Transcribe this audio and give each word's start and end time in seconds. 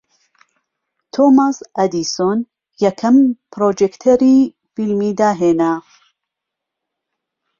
تۆماس 1.13 1.57
ئەدیسۆن 1.77 2.39
یەکەم 2.83 3.17
پڕۆجێکتەری 3.51 4.37
فیلمی 4.73 5.11
داھێنا 5.19 5.73